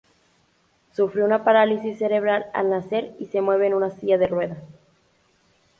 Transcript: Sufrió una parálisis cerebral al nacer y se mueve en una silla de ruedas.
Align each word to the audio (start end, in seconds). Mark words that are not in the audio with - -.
Sufrió 0.93 1.25
una 1.25 1.43
parálisis 1.43 1.99
cerebral 1.99 2.47
al 2.55 2.71
nacer 2.71 3.13
y 3.19 3.27
se 3.27 3.39
mueve 3.39 3.67
en 3.67 3.75
una 3.75 3.91
silla 3.91 4.17
de 4.17 4.25
ruedas. 4.25 4.63